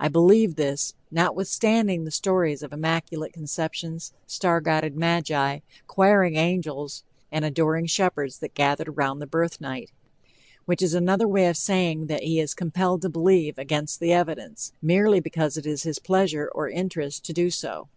I 0.00 0.08
believe 0.08 0.56
this, 0.56 0.94
notwithstanding 1.08 2.02
the 2.02 2.10
stories 2.10 2.64
of 2.64 2.72
immaculate 2.72 3.32
conceptions, 3.32 4.12
star 4.26 4.60
guided 4.60 4.96
magi, 4.96 5.60
choiring 5.94 6.34
angels 6.34 7.04
and 7.30 7.44
adoring 7.44 7.86
shepards 7.86 8.40
that 8.40 8.54
gathered 8.54 8.88
around 8.88 9.20
the 9.20 9.26
birth 9.28 9.60
night." 9.60 9.92
Which 10.64 10.82
is 10.82 10.94
another 10.94 11.28
way 11.28 11.46
of 11.46 11.56
saying 11.56 12.08
that 12.08 12.24
he 12.24 12.40
is 12.40 12.54
"compelled 12.54 13.02
to 13.02 13.08
believe" 13.08 13.56
against 13.56 14.00
the 14.00 14.12
evidence, 14.12 14.72
merely 14.82 15.20
because 15.20 15.56
it 15.56 15.64
is 15.64 15.84
his 15.84 16.00
pleasure 16.00 16.50
or 16.52 16.68
interest 16.68 17.24
to 17.26 17.32
do 17.32 17.48
so. 17.48 17.88